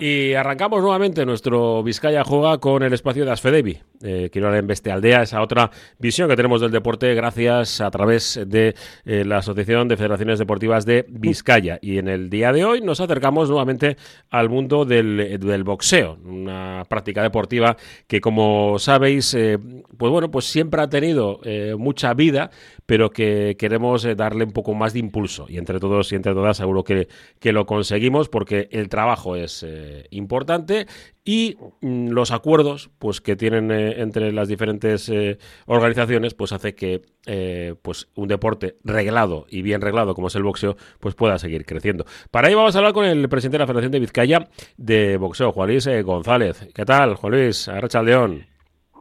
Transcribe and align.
Y 0.00 0.34
arrancamos 0.34 0.80
nuevamente 0.80 1.26
nuestro 1.26 1.82
Vizcaya 1.82 2.24
Juega 2.24 2.58
con 2.58 2.82
el 2.82 2.92
espacio 2.94 3.24
de 3.24 3.32
Asfedevi. 3.32 3.80
Eh, 4.02 4.30
quiero 4.32 4.54
en 4.54 4.70
Aldea, 4.90 5.22
esa 5.22 5.42
otra 5.42 5.70
visión 5.98 6.28
que 6.28 6.36
tenemos 6.36 6.60
del 6.60 6.70
deporte 6.70 7.14
gracias 7.14 7.80
a 7.80 7.90
través 7.90 8.40
de 8.46 8.74
eh, 9.04 9.24
la 9.26 9.38
Asociación 9.38 9.88
de 9.88 9.96
Federaciones 9.96 10.38
Deportivas 10.38 10.86
de 10.86 11.04
Vizcaya. 11.08 11.78
Y 11.82 11.98
en 11.98 12.08
el 12.08 12.30
día 12.30 12.52
de 12.52 12.64
hoy 12.64 12.80
nos 12.80 13.00
acercamos 13.00 13.48
nuevamente 13.48 13.96
al 14.30 14.48
mundo 14.48 14.84
del, 14.84 15.64
boxeo, 15.64 16.18
una 16.24 16.84
práctica 16.88 17.22
deportiva 17.22 17.76
que 18.06 18.20
como 18.20 18.78
sabéis, 18.78 19.34
eh, 19.34 19.58
pues 19.98 20.10
bueno, 20.10 20.30
pues 20.30 20.46
siempre 20.46 20.80
ha 20.80 20.88
tenido 20.88 21.40
eh, 21.44 21.74
mucha 21.78 22.14
vida, 22.14 22.50
pero 22.86 23.10
que 23.10 23.56
queremos 23.58 24.06
darle 24.16 24.44
un 24.44 24.52
poco 24.52 24.74
más 24.74 24.94
de 24.94 25.00
impulso. 25.00 25.46
Y 25.48 25.58
entre 25.58 25.78
todos 25.78 26.10
y 26.12 26.16
entre 26.16 26.32
todas 26.32 26.56
seguro 26.56 26.84
que, 26.84 27.08
que 27.38 27.52
lo 27.52 27.66
conseguimos 27.66 28.28
porque 28.28 28.68
el 28.72 28.88
trabajo 28.88 29.36
es 29.36 29.64
importante 30.10 30.86
y 31.24 31.56
mm, 31.80 32.08
los 32.10 32.30
acuerdos 32.32 32.90
pues 32.98 33.20
que 33.20 33.36
tienen 33.36 33.70
eh, 33.70 34.00
entre 34.00 34.32
las 34.32 34.48
diferentes 34.48 35.08
eh, 35.08 35.38
organizaciones 35.66 36.34
pues 36.34 36.52
hace 36.52 36.74
que 36.74 37.02
eh, 37.26 37.74
pues 37.82 38.08
un 38.14 38.28
deporte 38.28 38.76
reglado 38.84 39.46
y 39.48 39.62
bien 39.62 39.80
reglado 39.80 40.14
como 40.14 40.28
es 40.28 40.34
el 40.36 40.42
boxeo 40.42 40.76
pues 40.98 41.14
pueda 41.14 41.38
seguir 41.38 41.66
creciendo. 41.66 42.04
Para 42.30 42.48
ello 42.48 42.58
vamos 42.58 42.74
a 42.74 42.78
hablar 42.78 42.94
con 42.94 43.04
el 43.04 43.28
presidente 43.28 43.58
de 43.58 43.62
la 43.62 43.66
Federación 43.66 43.92
de 43.92 44.00
Vizcaya 44.00 44.48
de 44.76 45.16
boxeo 45.16 45.52
Juan 45.52 45.68
Luis 45.68 45.88
González. 46.04 46.68
¿qué 46.74 46.84
tal 46.84 47.14
Juan 47.14 47.32
Luis? 47.32 47.68
Arracha 47.68 48.02
León. 48.02 48.46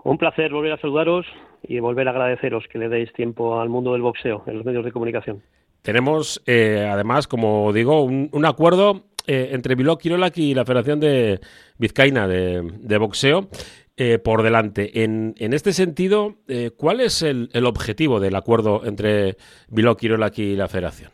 Un 0.04 0.18
placer 0.18 0.52
volver 0.52 0.74
a 0.74 0.77
saludaros 0.77 1.26
y 1.63 1.80
volver 1.80 2.08
a 2.08 2.12
agradeceros 2.12 2.66
que 2.72 2.80
le 2.80 2.90
deis 2.90 3.12
tiempo 3.13 3.60
al 3.60 3.70
mundo 3.70 3.94
del 3.94 4.02
boxeo 4.02 4.44
en 4.48 4.58
los 4.58 4.66
medios 4.66 4.86
de 4.86 4.91
comunicación. 4.91 5.41
Tenemos 5.82 6.41
además 6.46 7.27
como 7.27 7.72
digo 7.72 8.04
un 8.04 8.46
acuerdo 8.46 9.09
eh, 9.32 9.50
entre 9.52 9.76
Bilbao 9.76 10.00
Quirolac 10.00 10.36
y 10.40 10.56
la 10.56 10.66
Federación 10.66 11.00
de 11.00 11.40
Vizcaína 11.78 12.28
de, 12.28 12.98
Boxeo 12.98 13.48
eh, 13.96 14.18
por 14.18 14.42
delante. 14.42 15.04
En, 15.04 15.36
este 15.38 15.71
sentido, 15.71 16.38
eh, 16.48 16.71
¿cuál 16.76 16.99
es 16.99 17.21
el, 17.21 17.48
objetivo 17.63 18.20
del 18.20 18.36
acuerdo 18.36 18.82
entre 18.88 19.36
Bilbao 19.70 19.96
Quirolac 19.96 20.36
y 20.40 20.55
la 20.55 20.68
Federación? 20.68 21.12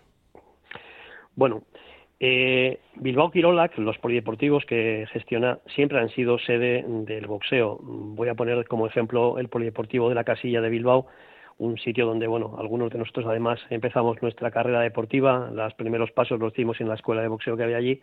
Bueno, 1.35 1.63
Bilbao 2.95 3.31
Quirolac, 3.31 3.77
los 3.79 3.97
polideportivos 3.97 4.63
que 4.63 5.05
gestiona, 5.11 5.59
siempre 5.75 5.99
han 5.99 6.07
sido 6.11 6.39
sede 6.39 6.85
del 6.87 7.27
boxeo. 7.27 7.79
Voy 7.81 8.29
a 8.29 8.35
poner 8.35 8.65
como 8.65 8.87
ejemplo 8.87 9.39
el 9.39 9.49
polideportivo 9.49 10.07
de 10.07 10.15
la 10.15 10.23
Casilla 10.23 10.61
de 10.61 10.69
Bilbao, 10.69 11.07
un 11.57 11.77
sitio 11.77 12.05
donde, 12.05 12.27
bueno, 12.27 12.55
algunos 12.59 12.91
de 12.91 12.99
nosotros 12.99 13.25
además 13.27 13.59
empezamos 13.69 14.21
nuestra 14.21 14.51
carrera 14.51 14.81
deportiva, 14.81 15.49
los 15.51 15.73
primeros 15.75 16.11
pasos 16.11 16.39
los 16.39 16.53
hicimos 16.53 16.79
en 16.81 16.89
la 16.89 16.95
escuela 16.95 17.21
de 17.21 17.27
boxeo 17.27 17.55
que 17.55 17.63
había 17.63 17.77
allí 17.77 18.01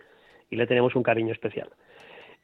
y 0.51 0.57
le 0.57 0.67
tenemos 0.67 0.95
un 0.97 1.03
cariño 1.03 1.33
especial. 1.33 1.69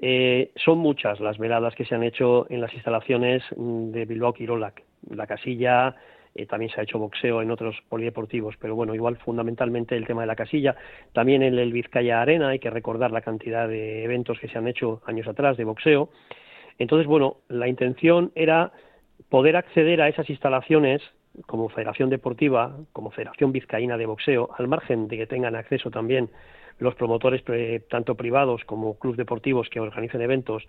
Eh, 0.01 0.53
son 0.57 0.79
muchas 0.79 1.19
las 1.19 1.39
veladas 1.39 1.75
que 1.75 1.85
se 1.85 1.95
han 1.95 2.05
hecho 2.05 2.47
en 2.51 2.61
las 2.61 2.73
instalaciones 2.73 3.43
mm, 3.57 3.91
de 3.91 4.05
Bilbao 4.05 4.33
Quirolac. 4.33 4.83
La 5.11 5.27
casilla, 5.27 5.97
eh, 6.35 6.47
también 6.47 6.71
se 6.71 6.81
ha 6.81 6.85
hecho 6.85 6.99
boxeo 6.99 7.43
en 7.43 7.51
otros 7.51 7.77
polideportivos, 7.89 8.57
pero 8.61 8.77
bueno, 8.77 8.95
igual 8.95 9.17
fundamentalmente 9.17 9.97
el 9.97 10.07
tema 10.07 10.21
de 10.21 10.29
la 10.29 10.37
casilla. 10.37 10.77
También 11.13 11.43
en 11.43 11.59
el 11.59 11.73
Vizcaya 11.73 12.23
Arena 12.23 12.51
hay 12.51 12.61
que 12.61 12.71
recordar 12.71 13.11
la 13.11 13.23
cantidad 13.23 13.67
de 13.67 14.05
eventos 14.05 14.39
que 14.39 14.49
se 14.49 14.57
han 14.57 14.69
hecho 14.69 15.03
años 15.05 15.27
atrás 15.27 15.57
de 15.57 15.65
boxeo. 15.65 16.11
Entonces, 16.79 17.09
bueno, 17.09 17.39
la 17.49 17.67
intención 17.67 18.31
era 18.37 18.71
poder 19.29 19.57
acceder 19.57 20.01
a 20.01 20.09
esas 20.09 20.29
instalaciones 20.31 21.03
como 21.47 21.69
Federación 21.69 22.11
Deportiva, 22.11 22.77
como 22.93 23.11
Federación 23.11 23.53
Vizcaína 23.53 23.97
de 23.97 24.07
Boxeo, 24.07 24.51
al 24.59 24.69
margen 24.69 25.09
de 25.09 25.19
que 25.19 25.27
tengan 25.27 25.55
acceso 25.55 25.91
también 25.91 26.31
los 26.79 26.95
promotores 26.95 27.43
tanto 27.89 28.15
privados 28.15 28.65
como 28.65 28.99
clubes 28.99 29.19
deportivos 29.19 29.69
que 29.69 29.81
organicen 29.81 30.21
eventos, 30.21 30.65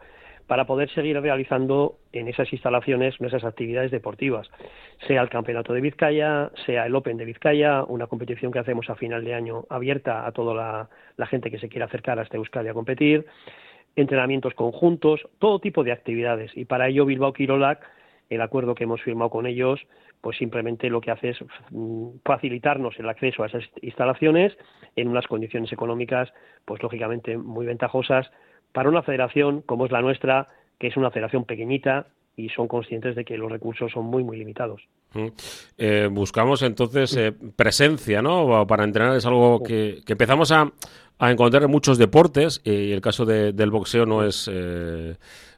para 0.48 0.66
poder 0.66 0.90
seguir 0.90 1.22
realizando 1.22 1.98
en 2.12 2.28
esas 2.28 2.52
instalaciones 2.52 3.22
nuestras 3.22 3.44
actividades 3.44 3.92
deportivas, 3.92 4.50
sea 5.06 5.22
el 5.22 5.30
Campeonato 5.30 5.74
de 5.74 5.82
Vizcaya, 5.82 6.50
sea 6.66 6.88
el 6.88 6.96
Open 6.96 7.18
de 7.18 7.26
Vizcaya, 7.26 7.84
una 7.84 8.08
competición 8.08 8.52
que 8.52 8.58
hacemos 8.58 8.90
a 8.90 8.96
final 8.96 9.24
de 9.24 9.36
año 9.36 9.66
abierta 9.70 10.26
a 10.26 10.32
toda 10.32 10.90
la, 11.18 11.28
gente 11.28 11.52
que 11.52 11.60
se 11.60 11.70
quiera 11.70 11.86
acercar 11.86 12.18
a 12.18 12.24
este 12.24 12.38
Euskadi 12.38 12.68
a 12.68 12.74
competir, 12.74 13.28
entrenamientos 13.96 14.56
conjuntos, 14.56 15.22
todo 15.38 15.60
tipo 15.60 15.84
de 15.84 15.92
actividades. 15.92 16.52
Y 16.58 16.66
para 16.66 16.88
ello 16.88 17.06
Bilbao 17.06 17.32
Quirolac 17.32 17.86
el 18.30 18.42
acuerdo 18.42 18.76
que 18.76 18.84
hemos 18.84 19.02
firmado 19.02 19.30
con 19.30 19.48
ellos, 19.48 19.80
pues 20.22 20.38
simplemente 20.38 20.90
lo 20.90 21.02
que 21.02 21.12
hace 21.12 21.30
es 21.30 21.38
mm, 21.72 22.20
facilitarnos 22.24 22.98
el 23.00 23.10
acceso 23.10 23.44
a 23.44 23.48
esas 23.48 23.64
instalaciones 23.82 24.56
en 24.96 25.08
unas 25.08 25.28
condiciones 25.28 25.72
económicas, 25.72 26.32
pues 26.66 26.82
lógicamente 26.84 27.38
muy 27.38 27.66
ventajosas 27.66 28.30
para 28.72 28.90
una 28.90 29.02
federación 29.02 29.62
como 29.62 29.86
es 29.86 29.92
la 29.92 30.02
nuestra, 30.02 30.48
que 30.78 30.88
es 30.88 30.98
una 30.98 31.12
federación 31.12 31.46
pequeñita 31.46 32.08
y 32.36 32.50
son 32.50 32.68
conscientes 32.68 33.16
de 33.16 33.26
que 33.26 33.38
los 33.38 33.52
recursos 33.52 33.92
son 33.92 34.06
muy, 34.06 34.24
muy 34.24 34.38
limitados. 34.38 34.82
Eh, 35.78 36.08
buscamos 36.10 36.62
entonces 36.62 37.16
eh, 37.18 37.34
presencia, 37.56 38.22
¿no? 38.22 38.66
Para 38.68 38.84
entrenar 38.84 39.18
es 39.18 39.26
algo 39.26 39.62
que, 39.62 40.02
empezamos 40.08 40.52
a, 40.52 40.72
encontrar 41.20 41.64
en 41.64 41.72
muchos 41.72 41.98
deportes 41.98 42.62
y 42.64 42.92
el 42.92 43.02
caso 43.02 43.26
del 43.26 43.72
boxeo 43.72 44.06
no 44.06 44.24
es... 44.24 44.50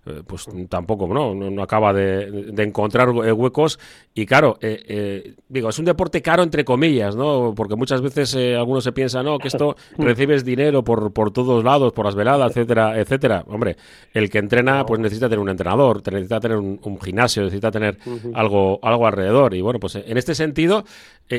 Eh, 0.03 0.23
pues 0.25 0.47
tampoco 0.67 1.07
no, 1.07 1.35
no, 1.35 1.61
acaba 1.61 1.93
de, 1.93 2.51
encontrar 2.57 3.09
eh, 3.09 3.31
huecos. 3.31 3.77
Y 4.15 4.25
claro, 4.25 4.57
eh, 4.59 5.35
digo, 5.47 5.69
es 5.69 5.77
un 5.77 5.85
deporte 5.85 6.23
caro 6.23 6.41
entre 6.41 6.65
comillas, 6.65 7.15
¿no? 7.15 7.53
Porque 7.55 7.75
muchas 7.75 8.01
veces 8.01 8.35
algunos 8.57 8.83
se 8.83 8.93
piensa, 8.93 9.21
no, 9.21 9.37
que 9.37 9.49
esto 9.49 9.75
recibes 9.99 10.43
dinero 10.43 10.83
por, 10.83 11.13
por 11.13 11.29
todos 11.31 11.63
lados, 11.63 11.93
por 11.93 12.05
las 12.05 12.15
veladas, 12.15 12.49
etcétera, 12.49 12.99
etcétera. 12.99 13.43
Hombre, 13.47 13.77
el 14.11 14.31
que 14.31 14.39
entrena, 14.39 14.87
pues 14.87 14.99
necesita 14.99 15.27
tener 15.27 15.39
un 15.39 15.49
entrenador, 15.49 16.01
necesita 16.11 16.39
tener 16.39 16.57
un, 16.57 16.99
gimnasio, 16.99 17.43
necesita 17.43 17.69
tener 17.69 17.99
algo, 18.33 18.79
algo 18.81 19.05
alrededor. 19.05 19.53
Y 19.53 19.61
bueno, 19.61 19.79
pues 19.79 19.95
en 19.95 20.17
este 20.17 20.33
sentido, 20.33 20.83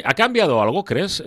¿ha 0.04 0.14
cambiado 0.14 0.62
algo, 0.62 0.84
crees, 0.84 1.22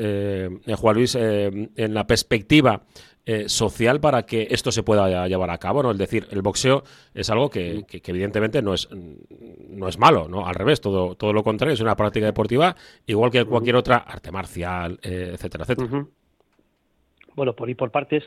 Juan 0.78 0.96
Luis, 0.96 1.16
en 1.16 1.94
la 1.94 2.08
perspectiva 2.08 2.82
eh, 3.28 3.50
social 3.50 4.00
para 4.00 4.24
que 4.24 4.48
esto 4.52 4.72
se 4.72 4.84
pueda 4.84 5.28
llevar 5.28 5.50
a 5.50 5.58
cabo, 5.58 5.82
¿no? 5.82 5.92
Es 5.92 5.98
decir, 5.98 6.28
el 6.30 6.44
boxeo 6.44 6.84
es 7.14 7.30
algo 7.32 7.50
que, 7.50 7.84
evidentemente 7.92 8.62
no 8.62 8.74
es, 8.74 8.88
no 8.92 9.88
es 9.88 9.98
malo, 9.98 10.28
¿no? 10.28 10.46
Al 10.46 10.54
revés, 10.54 10.80
todo, 10.80 11.16
todo 11.16 11.34
lo 11.34 11.44
contrario, 11.44 11.74
es 11.74 11.82
una 11.82 11.96
práctica 11.96 12.28
deportiva 12.28 12.76
igual 13.08 13.32
que 13.32 13.44
cualquier 13.46 13.78
otra 13.78 13.98
arte 13.98 14.32
marcial, 14.32 15.00
eh, 15.02 15.32
etcétera, 15.34 15.64
etcétera. 15.64 16.06
Bueno, 17.36 17.56
por 17.56 17.70
ir 17.70 17.76
por 17.76 17.92
partes, 17.92 18.24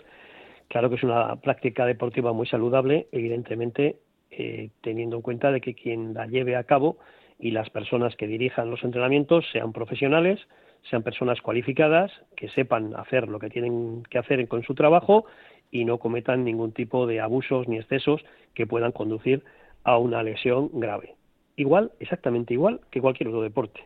claro 0.67 0.91
que 0.91 0.97
es 0.97 1.03
una 1.05 1.37
práctica 1.37 1.87
deportiva 1.87 2.33
muy 2.33 2.47
saludable, 2.47 3.07
evidentemente, 3.13 4.01
eh, 4.31 4.71
teniendo 4.83 5.17
en 5.17 5.23
cuenta 5.23 5.53
de 5.53 5.61
que 5.61 5.75
quien 5.75 6.13
la 6.15 6.27
lleve 6.27 6.57
a 6.57 6.65
cabo 6.65 6.99
y 7.39 7.53
las 7.53 7.71
personas 7.71 8.17
que 8.17 8.27
dirijan 8.27 8.71
los 8.71 8.83
entrenamientos 8.83 9.45
sean 9.53 9.73
profesionales, 9.73 10.41
sean 10.83 11.03
personas 11.03 11.41
cualificadas, 11.41 12.11
que 12.37 12.49
sepan 12.49 12.95
hacer 12.97 13.29
lo 13.29 13.39
que 13.39 13.51
tienen 13.51 14.03
que 14.11 14.19
hacer 14.19 14.47
con 14.49 14.63
su 14.63 14.75
trabajo 14.75 15.27
y 15.71 15.85
no 15.85 15.99
cometan 15.99 16.45
ningún 16.45 16.73
tipo 16.73 17.07
de 17.07 17.21
abusos 17.21 17.69
ni 17.69 17.77
excesos 17.77 18.25
que 18.55 18.67
puedan 18.67 18.93
conducir 18.93 19.45
a 19.85 19.99
una 19.99 20.23
lesión 20.23 20.71
grave. 20.73 21.15
Igual, 21.57 21.93
exactamente 22.01 22.55
igual 22.55 22.81
que 22.91 23.01
cualquier 23.01 23.29
otro 23.29 23.43
deporte. 23.43 23.81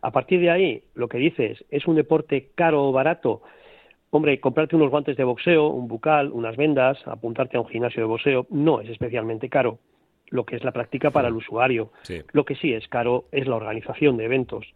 A 0.00 0.12
partir 0.12 0.40
de 0.40 0.50
ahí, 0.50 0.82
lo 0.94 1.08
que 1.08 1.18
dices, 1.18 1.64
¿es 1.70 1.86
un 1.86 1.96
deporte 1.96 2.50
caro 2.54 2.84
o 2.84 2.92
barato? 2.92 3.42
Hombre, 4.10 4.38
comprarte 4.40 4.76
unos 4.76 4.90
guantes 4.90 5.16
de 5.16 5.24
boxeo, 5.24 5.68
un 5.68 5.88
bucal, 5.88 6.30
unas 6.32 6.56
vendas, 6.56 6.98
apuntarte 7.06 7.56
a 7.56 7.60
un 7.60 7.68
gimnasio 7.68 8.02
de 8.02 8.08
boxeo, 8.08 8.46
no 8.50 8.80
es 8.80 8.88
especialmente 8.88 9.48
caro 9.48 9.78
lo 10.30 10.44
que 10.44 10.56
es 10.56 10.64
la 10.64 10.72
práctica 10.72 11.10
para 11.10 11.28
el 11.28 11.34
usuario. 11.34 11.90
Lo 12.32 12.44
que 12.44 12.54
sí 12.54 12.72
es 12.72 12.86
caro 12.88 13.24
es 13.32 13.46
la 13.46 13.56
organización 13.56 14.16
de 14.16 14.26
eventos 14.26 14.66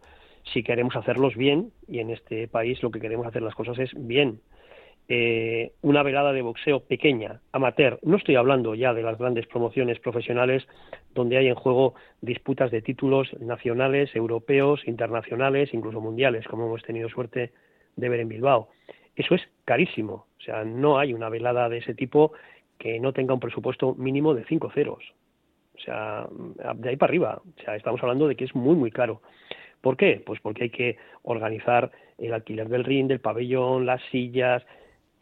si 0.43 0.63
queremos 0.63 0.95
hacerlos 0.95 1.35
bien, 1.35 1.71
y 1.87 1.99
en 1.99 2.09
este 2.09 2.47
país 2.47 2.81
lo 2.83 2.91
que 2.91 2.99
queremos 2.99 3.27
hacer 3.27 3.41
las 3.41 3.55
cosas 3.55 3.79
es 3.79 3.91
bien. 3.95 4.41
Eh, 5.09 5.73
una 5.81 6.01
velada 6.01 6.31
de 6.31 6.41
boxeo 6.41 6.79
pequeña, 6.79 7.41
amateur, 7.51 7.99
no 8.03 8.15
estoy 8.15 8.35
hablando 8.35 8.73
ya 8.73 8.93
de 8.93 9.03
las 9.03 9.17
grandes 9.17 9.47
promociones 9.47 9.99
profesionales 9.99 10.65
donde 11.13 11.37
hay 11.37 11.47
en 11.47 11.55
juego 11.55 11.93
disputas 12.21 12.71
de 12.71 12.81
títulos 12.81 13.29
nacionales, 13.41 14.15
europeos, 14.15 14.87
internacionales, 14.87 15.73
incluso 15.73 15.99
mundiales, 15.99 16.47
como 16.47 16.67
hemos 16.67 16.83
tenido 16.83 17.09
suerte 17.09 17.51
de 17.97 18.09
ver 18.09 18.21
en 18.21 18.29
Bilbao. 18.29 18.69
Eso 19.15 19.35
es 19.35 19.41
carísimo, 19.65 20.27
o 20.39 20.41
sea, 20.41 20.63
no 20.63 20.97
hay 20.97 21.13
una 21.13 21.29
velada 21.29 21.67
de 21.67 21.79
ese 21.79 21.93
tipo 21.93 22.31
que 22.79 22.99
no 22.99 23.13
tenga 23.13 23.33
un 23.33 23.39
presupuesto 23.39 23.95
mínimo 23.95 24.33
de 24.33 24.45
cinco 24.45 24.71
ceros. 24.71 25.03
O 25.75 25.79
sea, 25.79 26.27
de 26.75 26.89
ahí 26.89 26.97
para 26.97 27.09
arriba. 27.09 27.41
O 27.43 27.61
sea, 27.63 27.75
estamos 27.75 28.01
hablando 28.01 28.27
de 28.27 28.35
que 28.35 28.45
es 28.45 28.55
muy, 28.55 28.75
muy 28.75 28.91
caro. 28.91 29.21
¿Por 29.83 29.97
qué? 29.97 30.23
Pues 30.25 30.39
porque 30.39 30.63
hay 30.63 30.69
que 30.69 30.97
organizar 31.23 31.91
el 32.17 32.33
alquiler 32.33 32.69
del 32.69 32.85
ring, 32.85 33.07
del 33.07 33.19
pabellón, 33.19 33.85
las 33.85 34.01
sillas, 34.11 34.63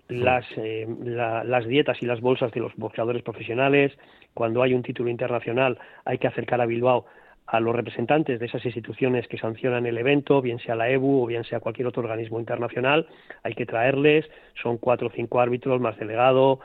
las, 0.08 0.46
eh, 0.56 0.88
las 1.04 1.66
dietas 1.66 1.98
y 2.02 2.06
las 2.06 2.22
bolsas 2.22 2.52
de 2.52 2.60
los 2.60 2.76
boxeadores 2.76 3.24
profesionales. 3.24 3.92
Cuando 4.36 4.62
hay 4.62 4.76
un 4.76 4.84
título 4.84 5.10
internacional 5.10 5.80
hay 6.06 6.20
que 6.20 6.28
acercar 6.28 6.62
a 6.62 6.68
Bilbao 6.68 7.08
a 7.48 7.60
los 7.60 7.76
representantes 7.76 8.40
de 8.40 8.46
esas 8.46 8.64
instituciones 8.64 9.28
que 9.28 9.40
sancionan 9.40 9.88
el 9.88 9.98
evento, 9.98 10.44
bien 10.44 10.60
sea 10.60 10.76
la 10.76 10.92
EBU 10.92 11.24
o 11.24 11.26
bien 11.26 11.44
sea 11.44 11.60
cualquier 11.60 11.88
otro 11.88 12.04
organismo 12.04 12.40
internacional, 12.40 13.08
hay 13.42 13.56
que 13.56 13.66
traerles, 13.66 14.30
son 14.62 14.78
cuatro 14.78 15.08
o 15.08 15.12
cinco 15.12 15.42
árbitros 15.42 15.82
más 15.82 15.98
delegado, 15.98 16.60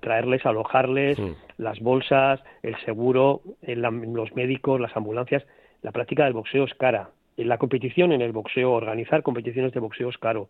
traerles, 0.00 0.46
alojarles, 0.46 1.18
las 1.58 1.78
bolsas, 1.80 2.40
el 2.62 2.76
seguro, 2.86 3.42
los 3.60 4.34
médicos, 4.34 4.80
las 4.80 4.96
ambulancias. 4.96 5.44
La 5.82 5.92
práctica 5.92 6.24
del 6.24 6.34
boxeo 6.34 6.64
es 6.64 6.74
cara. 6.74 7.10
La 7.36 7.58
competición 7.58 8.12
en 8.12 8.20
el 8.20 8.32
boxeo, 8.32 8.72
organizar 8.72 9.22
competiciones 9.22 9.72
de 9.72 9.80
boxeo 9.80 10.10
es 10.10 10.18
caro. 10.18 10.48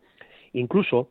Incluso 0.52 1.10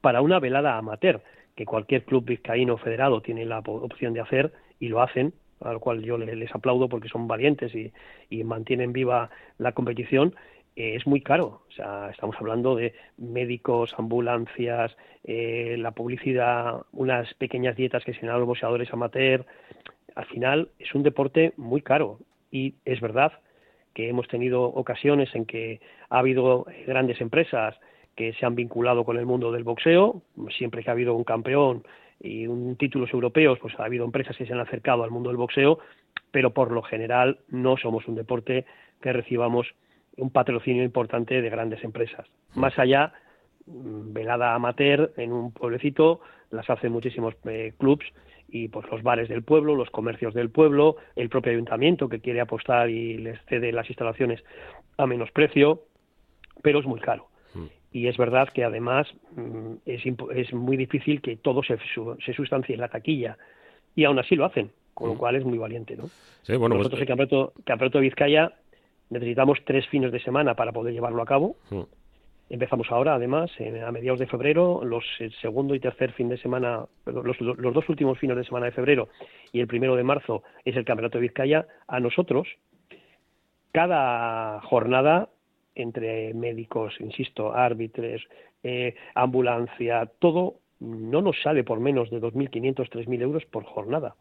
para 0.00 0.20
una 0.22 0.40
velada 0.40 0.76
amateur, 0.76 1.22
que 1.54 1.66
cualquier 1.66 2.04
club 2.04 2.24
vizcaíno 2.24 2.76
federado 2.78 3.20
tiene 3.20 3.44
la 3.44 3.58
opción 3.58 4.12
de 4.12 4.20
hacer 4.20 4.52
y 4.78 4.88
lo 4.88 5.02
hacen, 5.02 5.34
a 5.60 5.72
lo 5.72 5.80
cual 5.80 6.02
yo 6.02 6.18
les 6.18 6.54
aplaudo 6.54 6.88
porque 6.88 7.08
son 7.08 7.26
valientes 7.26 7.74
y, 7.74 7.92
y 8.30 8.44
mantienen 8.44 8.92
viva 8.92 9.30
la 9.58 9.72
competición, 9.72 10.34
eh, 10.76 10.94
es 10.94 11.06
muy 11.06 11.20
caro. 11.20 11.62
O 11.68 11.72
sea, 11.72 12.10
estamos 12.10 12.36
hablando 12.38 12.76
de 12.76 12.94
médicos, 13.16 13.92
ambulancias, 13.98 14.96
eh, 15.24 15.76
la 15.78 15.90
publicidad, 15.90 16.82
unas 16.92 17.34
pequeñas 17.34 17.74
dietas 17.74 18.04
que 18.04 18.14
se 18.14 18.24
dan 18.24 18.36
a 18.36 18.38
los 18.38 18.46
boxeadores 18.46 18.92
amateur. 18.92 19.44
Al 20.14 20.26
final 20.26 20.70
es 20.78 20.94
un 20.94 21.02
deporte 21.02 21.52
muy 21.56 21.82
caro 21.82 22.20
y 22.50 22.74
es 22.84 23.00
verdad 23.00 23.32
que 23.94 24.08
hemos 24.08 24.28
tenido 24.28 24.62
ocasiones 24.62 25.34
en 25.34 25.44
que 25.44 25.80
ha 26.08 26.20
habido 26.20 26.66
grandes 26.86 27.20
empresas 27.20 27.74
que 28.14 28.32
se 28.34 28.46
han 28.46 28.54
vinculado 28.54 29.04
con 29.04 29.16
el 29.16 29.26
mundo 29.26 29.52
del 29.52 29.64
boxeo, 29.64 30.22
siempre 30.56 30.82
que 30.82 30.90
ha 30.90 30.92
habido 30.92 31.14
un 31.14 31.24
campeón 31.24 31.84
y 32.20 32.46
un 32.46 32.76
títulos 32.76 33.12
europeos, 33.12 33.58
pues 33.60 33.78
ha 33.78 33.84
habido 33.84 34.04
empresas 34.04 34.36
que 34.36 34.46
se 34.46 34.52
han 34.52 34.60
acercado 34.60 35.04
al 35.04 35.10
mundo 35.10 35.30
del 35.30 35.36
boxeo, 35.36 35.78
pero 36.30 36.52
por 36.52 36.72
lo 36.72 36.82
general 36.82 37.38
no 37.48 37.76
somos 37.76 38.06
un 38.08 38.16
deporte 38.16 38.66
que 39.00 39.12
recibamos 39.12 39.68
un 40.16 40.30
patrocinio 40.30 40.82
importante 40.82 41.40
de 41.40 41.50
grandes 41.50 41.82
empresas. 41.84 42.26
Más 42.54 42.76
allá, 42.78 43.12
mm, 43.66 44.12
velada 44.12 44.54
amateur 44.54 45.12
en 45.16 45.32
un 45.32 45.52
pueblecito, 45.52 46.20
las 46.50 46.68
hacen 46.70 46.92
muchísimos 46.92 47.34
eh, 47.44 47.72
clubs 47.78 48.06
y 48.48 48.68
pues 48.68 48.86
los 48.90 49.02
bares 49.02 49.28
del 49.28 49.42
pueblo, 49.42 49.74
los 49.74 49.90
comercios 49.90 50.34
del 50.34 50.50
pueblo, 50.50 50.96
el 51.16 51.28
propio 51.28 51.52
ayuntamiento 51.52 52.08
que 52.08 52.20
quiere 52.20 52.40
apostar 52.40 52.88
y 52.88 53.18
les 53.18 53.38
cede 53.46 53.72
las 53.72 53.88
instalaciones 53.88 54.42
a 54.96 55.06
menos 55.06 55.30
precio, 55.32 55.82
pero 56.62 56.80
es 56.80 56.86
muy 56.86 57.00
caro. 57.00 57.28
Mm. 57.54 57.64
Y 57.92 58.06
es 58.08 58.16
verdad 58.16 58.48
que 58.48 58.64
además 58.64 59.06
mm, 59.36 59.74
es, 59.84 60.02
es 60.34 60.52
muy 60.52 60.76
difícil 60.76 61.20
que 61.20 61.36
todo 61.36 61.62
se, 61.62 61.78
se 62.24 62.32
sustancie 62.32 62.74
en 62.74 62.80
la 62.80 62.88
taquilla 62.88 63.36
y 63.94 64.04
aún 64.04 64.18
así 64.18 64.34
lo 64.34 64.44
hacen, 64.44 64.70
con 64.94 65.10
lo 65.10 65.18
cual 65.18 65.36
es 65.36 65.44
muy 65.44 65.58
valiente, 65.58 65.96
¿no? 65.96 66.04
Sí, 66.42 66.56
bueno, 66.56 66.76
pues 66.76 66.88
Nosotros 66.88 67.00
pues... 67.00 67.02
el 67.02 67.64
campeonato 67.64 67.98
de 67.98 68.02
Vizcaya 68.02 68.52
necesitamos 69.10 69.58
tres 69.64 69.86
fines 69.88 70.12
de 70.12 70.20
semana 70.20 70.54
para 70.54 70.72
poder 70.72 70.94
llevarlo 70.94 71.22
a 71.22 71.26
cabo. 71.26 71.56
Empezamos 72.50 72.90
ahora, 72.90 73.14
además, 73.14 73.50
a 73.86 73.92
mediados 73.92 74.20
de 74.20 74.26
febrero, 74.26 74.82
los 74.82 75.04
segundo 75.40 75.74
y 75.74 75.80
tercer 75.80 76.12
fin 76.12 76.28
de 76.28 76.38
semana, 76.38 76.86
los, 77.04 77.40
los, 77.40 77.74
dos 77.74 77.88
últimos 77.88 78.18
fines 78.18 78.36
de 78.36 78.44
semana 78.44 78.66
de 78.66 78.72
febrero 78.72 79.08
y 79.52 79.60
el 79.60 79.66
primero 79.66 79.96
de 79.96 80.04
marzo 80.04 80.42
es 80.64 80.74
el 80.76 80.84
Campeonato 80.84 81.18
de 81.18 81.22
Vizcaya. 81.22 81.66
A 81.86 82.00
nosotros, 82.00 82.48
cada 83.72 84.60
jornada, 84.62 85.28
entre 85.74 86.32
médicos, 86.32 86.94
insisto, 87.00 87.52
árbitros, 87.54 88.26
eh, 88.62 88.94
ambulancia, 89.14 90.10
todo, 90.18 90.60
no 90.80 91.20
nos 91.20 91.40
sale 91.42 91.64
por 91.64 91.80
menos 91.80 92.08
de 92.10 92.20
2.500, 92.20 92.88
3.000 92.88 93.22
euros 93.22 93.44
por 93.44 93.64
jornada 93.64 94.14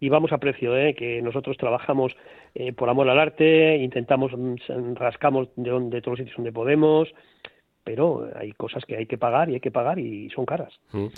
y 0.00 0.10
vamos 0.10 0.32
a 0.32 0.38
precio, 0.38 0.76
¿eh? 0.76 0.94
que 0.94 1.22
nosotros 1.22 1.56
trabajamos 1.56 2.14
eh, 2.54 2.72
por 2.72 2.90
amor 2.90 3.08
al 3.08 3.18
arte, 3.18 3.76
intentamos, 3.78 4.32
mm, 4.36 4.94
rascamos 4.96 5.48
de, 5.56 5.70
donde, 5.70 6.02
todos 6.02 6.18
los 6.18 6.26
sitios 6.26 6.36
donde 6.36 6.52
podemos, 6.52 7.08
pero 7.84 8.28
hay 8.34 8.52
cosas 8.52 8.84
que 8.84 8.96
hay 8.96 9.06
que 9.06 9.18
pagar 9.18 9.50
y 9.50 9.54
hay 9.54 9.60
que 9.60 9.70
pagar 9.70 9.98
y 9.98 10.30
son 10.30 10.46
caras. 10.46 10.72
Mm. 10.92 11.08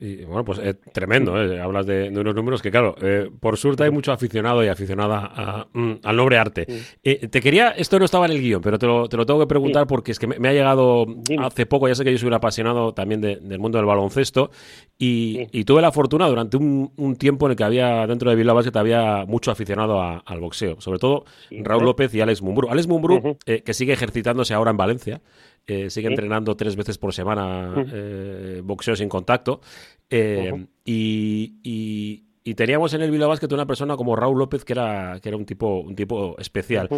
Y 0.00 0.24
bueno, 0.24 0.44
pues 0.44 0.58
es 0.58 0.76
tremendo, 0.92 1.40
¿eh? 1.40 1.60
hablas 1.60 1.86
de, 1.86 2.08
unos 2.08 2.34
números 2.34 2.60
que, 2.60 2.70
claro, 2.70 2.96
eh, 3.00 3.30
por 3.38 3.56
suerte 3.56 3.84
hay 3.84 3.92
mucho 3.92 4.10
aficionado 4.10 4.64
y 4.64 4.66
aficionada 4.66 5.68
mm, 5.72 5.92
al 6.02 6.16
noble 6.16 6.36
arte. 6.36 6.66
Eh, 7.02 7.28
te 7.28 7.40
quería, 7.40 7.70
esto 7.70 8.00
no 8.00 8.04
estaba 8.04 8.26
en 8.26 8.32
el 8.32 8.40
guion, 8.40 8.60
pero 8.60 8.76
te 8.76 8.86
lo, 8.86 9.08
te 9.08 9.16
lo 9.16 9.24
tengo 9.24 9.38
que 9.38 9.46
preguntar 9.46 9.86
porque 9.86 10.10
es 10.10 10.18
que 10.18 10.26
me, 10.26 10.48
ha 10.48 10.52
llegado 10.52 11.06
hace 11.38 11.64
poco, 11.66 11.86
ya 11.86 11.94
sé 11.94 12.02
que 12.02 12.10
yo 12.10 12.18
soy 12.18 12.26
un 12.26 12.34
apasionado 12.34 12.92
también 12.92 13.20
del 13.20 13.58
mundo 13.60 13.78
del 13.78 13.86
baloncesto 13.86 14.50
y, 14.98 15.64
tuve 15.64 15.80
la 15.80 15.92
fortuna 15.92 16.26
durante 16.26 16.56
un, 16.56 17.16
tiempo 17.16 17.46
en 17.46 17.52
el 17.52 17.56
que 17.56 17.64
había 17.64 18.06
dentro 18.06 18.28
de 18.28 18.36
Bilbao 18.36 18.62
que 18.62 18.78
había 18.78 19.24
mucho 19.26 19.52
aficionado 19.52 20.02
al 20.02 20.40
boxeo, 20.40 20.80
sobre 20.80 20.98
todo 20.98 21.24
Raúl 21.50 21.84
López 21.84 22.12
y 22.14 22.20
Alex 22.20 22.42
Mumbrú. 22.42 22.68
Alex 22.68 22.88
Mumbrú, 22.88 23.38
que 23.44 23.74
sigue 23.74 23.92
ejercitándose 23.92 24.52
ahora 24.52 24.72
en 24.72 24.76
Valencia, 24.76 25.22
eh, 25.66 25.88
sigue 25.88 26.08
entrenando 26.08 26.56
tres 26.56 26.76
veces 26.76 26.98
por 26.98 27.14
semana 27.14 27.74
eh, 27.90 28.60
boxeo 28.62 28.94
sin 28.96 29.08
contacto. 29.08 29.60
Eh, 30.10 30.66
y, 30.84 32.54
teníamos 32.54 32.92
en 32.92 33.00
el 33.00 33.10
Bilbao 33.10 33.30
Basket 33.30 33.52
una 33.52 33.66
persona 33.66 33.96
como 33.96 34.14
Raúl 34.14 34.38
López, 34.38 34.64
que 34.64 34.74
era, 34.74 35.18
que 35.22 35.30
era 35.30 35.38
un, 35.38 35.46
tipo, 35.46 35.80
un 35.80 35.96
tipo 35.96 36.36
especial. 36.38 36.88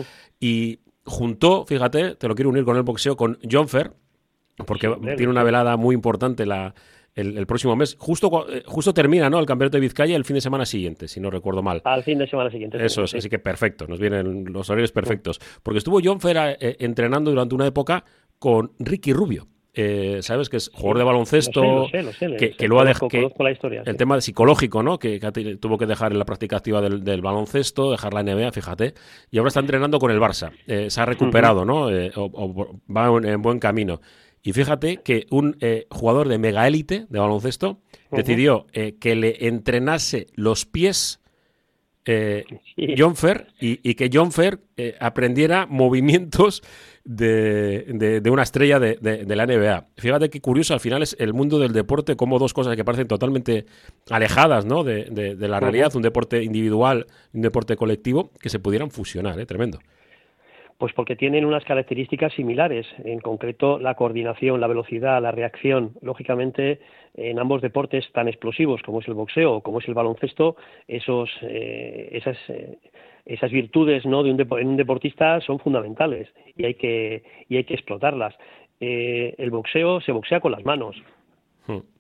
Y 0.41 0.81
juntó, 1.05 1.65
fíjate, 1.65 2.17
te 2.17 2.27
lo 2.27 2.35
quiero 2.35 2.51
unir 2.51 2.65
con 2.65 2.77
el 2.77 2.83
boxeo, 2.83 3.17
con 3.17 3.39
John 3.49 3.69
Fer, 3.69 3.93
porque 4.67 4.89
tiene 5.17 5.29
una 5.29 5.45
velada 5.45 5.77
muy 5.77 5.95
importante 5.95 6.45
la, 6.45 6.75
el, 7.15 7.47
próximo 7.47 7.77
mes. 7.77 7.97
Justo, 8.01 8.47
justo 8.67 8.93
termina 8.93 9.31
¿no? 9.31 9.39
el 9.39 9.47
campeonato 9.47 9.77
de 9.77 9.83
Vizcaya 9.83 10.17
el 10.17 10.25
fin 10.25 10.35
de 10.35 10.41
semana 10.41 10.67
siguiente, 10.67 11.07
si 11.07 11.21
no 11.21 11.31
recuerdo 11.31 11.63
mal. 11.63 11.81
Al 11.85 12.03
fin 12.03 12.19
de 12.19 12.27
semana 12.27 12.51
siguiente. 12.51 12.85
Eso 12.85 13.05
es, 13.05 13.15
así 13.15 13.29
que 13.29 13.39
perfecto, 13.39 13.87
nos 13.87 14.01
vienen 14.01 14.53
los 14.53 14.69
horarios 14.69 14.91
perfectos. 14.91 15.41
Porque 15.63 15.79
estuvo 15.79 16.01
John 16.03 16.21
Fer 16.21 16.59
entrenando 16.61 17.31
durante 17.31 17.55
una 17.55 17.69
época 17.69 18.05
con 18.39 18.73
Ricky 18.79 19.13
Rubio. 19.13 19.49
Eh, 19.79 20.21
¿Sabes? 20.23 20.49
Que 20.49 20.57
es 20.57 20.71
jugador 20.73 20.99
de 20.99 21.05
baloncesto. 21.05 21.87
que, 21.91 22.67
lo 22.67 22.81
ha 22.81 22.85
dejado. 22.85 23.09
El 23.85 23.97
tema 23.99 24.19
psicológico, 24.23 24.83
¿no? 24.83 24.99
Que, 24.99 25.21
tuvo 25.61 25.77
que 25.77 25.85
dejar 25.85 26.13
en 26.13 26.19
la 26.19 26.25
práctica 26.25 26.57
activa 26.57 26.81
del, 26.81 27.21
baloncesto, 27.21 27.91
dejar 27.91 28.15
la 28.15 28.23
NBA, 28.23 28.53
fíjate. 28.53 28.95
Y 29.31 29.37
ahora 29.37 29.49
está 29.49 29.61
entrenando 29.61 29.99
con 29.99 30.11
el 30.11 30.19
Barça. 30.19 30.51
Eh, 30.67 30.89
se 30.89 31.01
ha 31.01 31.05
recuperado, 31.05 31.67
¿no? 31.67 31.91
Eh, 31.91 32.11
o, 32.17 32.71
va 32.89 33.07
en, 33.29 33.43
buen 33.43 33.59
camino. 33.59 34.01
Y 34.43 34.55
fíjate 34.55 34.99
que 34.99 35.27
un 35.31 35.59
jugador 35.91 36.29
de 36.29 36.39
mega 36.39 36.67
élite 36.67 37.05
de 37.11 37.19
baloncesto 37.19 37.81
decidió 38.11 38.67
que 38.73 39.15
le 39.15 39.47
entrenase 39.47 40.29
los 40.37 40.65
pies 40.65 41.21
John 42.97 43.17
Fer 43.17 43.49
y, 43.61 43.95
que 43.95 44.11
John 44.13 44.33
Fer 44.33 44.61
aprendiera 45.01 45.67
movimientos 45.67 46.63
de, 47.07 48.23
una 48.31 48.43
estrella 48.43 48.79
de, 48.79 49.25
la 49.27 49.47
NBA. 49.47 49.87
Fíjate 49.97 50.31
qué 50.31 50.41
curioso, 50.41 50.75
al 50.75 50.81
final 50.81 51.03
es 51.03 51.17
el 51.19 51.33
mundo 51.33 51.59
del 51.59 51.73
deporte, 51.73 52.17
como 52.17 52.39
dos 52.39 52.53
cosas 52.53 52.77
que 52.77 52.85
parecen 52.85 53.09
totalmente 53.09 53.67
alejadas 54.11 54.65
¿no? 54.65 54.85
de, 54.85 55.37
la 55.39 55.61
realidad, 55.61 55.95
un 55.97 56.03
deporte 56.03 56.43
individual, 56.43 57.07
un 57.33 57.43
deporte 57.43 57.77
colectivo, 57.77 58.31
que 58.41 58.49
se 58.49 58.59
pudieran 58.59 58.91
fusionar, 58.91 59.39
¿eh? 59.41 59.47
tremendo. 59.47 59.79
Pues 60.79 60.93
porque 60.93 61.17
tienen 61.17 61.47
unas 61.47 61.65
características 61.65 62.35
similares, 62.35 62.87
en 63.05 63.21
concreto 63.21 63.79
la 63.79 63.95
coordinación, 63.95 64.61
la 64.61 64.67
velocidad, 64.67 65.23
la 65.23 65.31
reacción. 65.31 65.93
Lógicamente, 66.03 66.81
en 67.15 67.39
ambos 67.39 67.63
deportes 67.63 68.05
tan 68.13 68.29
explosivos 68.29 68.83
como 68.83 69.01
es 69.01 69.09
el 69.09 69.15
boxeo 69.15 69.55
o 69.55 69.63
como 69.63 69.79
es 69.79 69.89
el 69.89 69.95
baloncesto, 69.95 70.57
esos, 70.87 71.31
eh, 71.43 72.11
esas, 72.13 72.37
eh, 72.49 72.79
esas 73.25 73.51
virtudes 73.51 74.05
¿no? 74.05 74.23
de 74.23 74.33
un 74.33 74.41
en 74.41 74.69
un 74.69 74.77
deportista 74.77 75.41
son 75.41 75.59
fundamentales 75.61 76.29
y 76.57 76.67
hay 76.67 76.75
que, 76.75 77.23
y 77.49 77.57
hay 77.57 77.65
que 77.65 77.75
explotarlas. 77.75 78.35
Eh, 78.79 79.35
el 79.39 79.51
boxeo 79.51 80.03
se 80.03 80.13
boxea 80.13 80.41
con 80.41 80.53
las 80.53 80.65
manos, 80.67 80.97
hmm. 81.67 81.96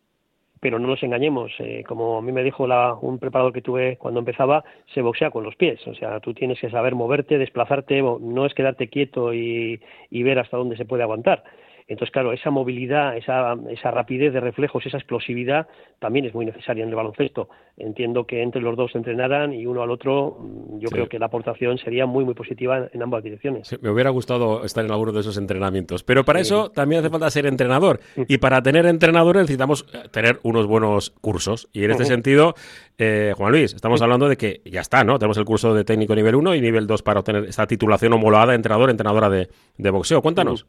Pero 0.66 0.80
no 0.80 0.88
nos 0.88 1.02
engañemos, 1.04 1.52
eh, 1.60 1.84
como 1.86 2.18
a 2.18 2.22
mí 2.22 2.32
me 2.32 2.42
dijo 2.42 2.66
la, 2.66 2.92
un 3.00 3.20
preparador 3.20 3.52
que 3.52 3.62
tuve 3.62 3.98
cuando 3.98 4.18
empezaba, 4.18 4.64
se 4.92 5.00
boxea 5.00 5.30
con 5.30 5.44
los 5.44 5.54
pies, 5.54 5.78
o 5.86 5.94
sea, 5.94 6.18
tú 6.18 6.34
tienes 6.34 6.58
que 6.58 6.70
saber 6.70 6.96
moverte, 6.96 7.38
desplazarte, 7.38 8.02
no 8.02 8.44
es 8.44 8.52
quedarte 8.52 8.88
quieto 8.88 9.32
y, 9.32 9.80
y 10.10 10.22
ver 10.24 10.40
hasta 10.40 10.56
dónde 10.56 10.76
se 10.76 10.84
puede 10.84 11.04
aguantar. 11.04 11.44
Entonces, 11.88 12.12
claro, 12.12 12.32
esa 12.32 12.50
movilidad, 12.50 13.16
esa, 13.16 13.54
esa 13.70 13.92
rapidez 13.92 14.32
de 14.32 14.40
reflejos, 14.40 14.84
esa 14.84 14.96
explosividad 14.96 15.68
también 16.00 16.24
es 16.24 16.34
muy 16.34 16.44
necesaria 16.44 16.82
en 16.82 16.88
el 16.88 16.96
baloncesto. 16.96 17.48
Entiendo 17.76 18.26
que 18.26 18.42
entre 18.42 18.60
los 18.60 18.76
dos 18.76 18.90
se 18.90 18.98
entrenaran 18.98 19.52
y 19.52 19.66
uno 19.66 19.82
al 19.82 19.90
otro, 19.90 20.36
mm, 20.40 20.78
yo 20.80 20.88
creo 20.88 21.08
que 21.08 21.20
la 21.20 21.26
aportación 21.26 21.78
sería 21.78 22.04
muy, 22.06 22.24
muy 22.24 22.34
positiva 22.34 22.88
en, 22.92 23.02
ambas 23.02 23.22
direcciones. 23.22 23.80
me 23.80 23.90
hubiera 23.90 24.10
gustado 24.10 24.64
estar 24.64 24.84
en 24.84 24.90
alguno 24.90 25.12
de 25.12 25.20
esos 25.20 25.38
entrenamientos, 25.38 26.02
pero 26.02 26.24
para 26.24 26.40
eso 26.40 26.70
también 26.70 27.00
hace 27.00 27.10
falta 27.10 27.30
ser 27.30 27.46
entrenador. 27.46 28.00
Y 28.26 28.38
para 28.38 28.60
tener 28.62 28.84
entrenadores 28.86 29.42
necesitamos 29.42 29.86
eh, 29.92 30.08
tener 30.10 30.40
unos 30.42 30.66
buenos 30.66 31.10
cursos. 31.20 31.68
Y 31.72 31.84
en 31.84 31.92
este 31.92 32.04
sentido, 32.04 32.54
eh, 32.98 33.32
Juan 33.36 33.52
Luis, 33.52 33.74
estamos 33.74 34.02
hablando 34.02 34.28
de 34.28 34.36
que 34.36 34.60
ya 34.64 34.80
está, 34.80 35.04
¿no? 35.04 35.20
Tenemos 35.20 35.36
el 35.38 35.44
curso 35.44 35.72
de 35.72 35.84
técnico 35.84 36.16
nivel 36.16 36.34
1 36.34 36.56
y 36.56 36.60
nivel 36.60 36.88
2 36.88 37.02
para 37.02 37.20
obtener 37.20 37.44
esta 37.44 37.68
titulación 37.68 38.12
homologada 38.12 38.52
de 38.52 38.56
entrenador, 38.56 38.90
entrenadora 38.90 39.30
de, 39.30 39.48
de 39.76 39.90
boxeo. 39.90 40.20
Cuéntanos. 40.20 40.66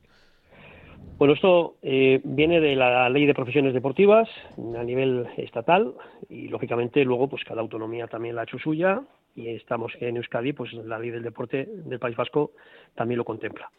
Bueno, 1.18 1.34
esto 1.34 1.78
eh, 1.82 2.22
viene 2.24 2.62
de 2.62 2.76
la 2.76 3.10
ley 3.10 3.26
de 3.26 3.34
profesiones 3.34 3.74
deportivas 3.74 4.30
a 4.56 4.84
nivel 4.84 5.26
estatal 5.38 5.96
y 6.30 6.48
lógicamente 6.48 7.04
luego 7.04 7.28
pues 7.28 7.44
cada 7.44 7.62
autonomía 7.62 8.08
también 8.08 8.36
la 8.36 8.42
ha 8.42 8.44
hecho 8.44 8.60
suya 8.60 9.02
y 9.36 9.50
estamos 9.50 9.92
en 10.00 10.18
Euskadi, 10.18 10.54
pues 10.54 10.74
la 10.74 11.00
ley 11.00 11.10
del 11.10 11.24
deporte 11.24 11.68
del 11.68 11.98
País 11.98 12.16
Vasco 12.16 12.52
también 12.94 13.18
lo 13.18 13.26
contempla. 13.26 13.72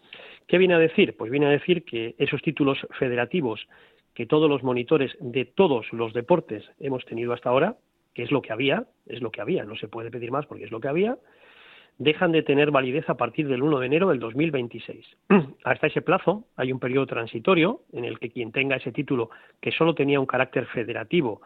¿Qué 0.48 0.58
viene 0.58 0.74
a 0.74 0.80
decir? 0.80 1.16
Pues 1.16 1.30
viene 1.30 1.46
a 1.46 1.50
decir 1.50 1.84
que 1.84 2.16
esos 2.18 2.42
títulos 2.42 2.78
federativos 2.98 3.68
que 4.14 4.26
todos 4.26 4.50
los 4.50 4.64
monitores 4.64 5.16
de 5.20 5.44
todos 5.44 5.86
los 5.92 6.12
deportes 6.12 6.64
hemos 6.80 7.04
tenido 7.04 7.32
hasta 7.32 7.50
ahora, 7.50 7.76
que 8.14 8.24
es 8.24 8.32
lo 8.32 8.42
que 8.42 8.52
había, 8.52 8.86
es 9.06 9.22
lo 9.22 9.30
que 9.30 9.40
había, 9.40 9.62
no 9.62 9.76
se 9.76 9.86
puede 9.86 10.10
pedir 10.10 10.32
más 10.32 10.44
porque 10.46 10.64
es 10.64 10.72
lo 10.72 10.80
que 10.80 10.88
había, 10.88 11.16
dejan 11.98 12.32
de 12.32 12.42
tener 12.42 12.70
validez 12.70 13.08
a 13.10 13.16
partir 13.16 13.48
del 13.48 13.62
1 13.62 13.80
de 13.80 13.86
enero 13.86 14.08
del 14.08 14.20
2026. 14.20 15.04
Hasta 15.64 15.88
ese 15.88 16.02
plazo 16.02 16.44
hay 16.56 16.72
un 16.72 16.78
periodo 16.78 17.06
transitorio 17.06 17.82
en 17.92 18.04
el 18.04 18.18
que 18.18 18.30
quien 18.30 18.52
tenga 18.52 18.76
ese 18.76 18.92
título 18.92 19.30
que 19.60 19.72
solo 19.72 19.94
tenía 19.94 20.20
un 20.20 20.26
carácter 20.26 20.66
federativo, 20.66 21.42